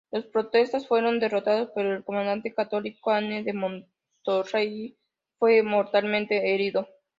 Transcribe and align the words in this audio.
Los 0.09 0.25
protestantes 0.25 0.87
fueron 0.87 1.19
derrotados, 1.19 1.69
pero 1.75 1.93
el 1.95 2.03
comandante 2.03 2.51
católico 2.55 3.11
Anne 3.11 3.43
de 3.43 3.53
Montmorency 3.53 4.97
fue 5.37 5.61
mortalmente 5.61 6.55
herido. 6.55 6.87